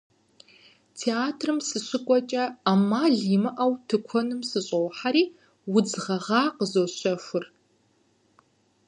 [0.99, 5.23] Театрым сыщыкӏуэкӏэ ӏэмал имыӏэу тыкуэным сыщӏохьэри,
[5.75, 7.45] удз гъэгъа къызощэхур.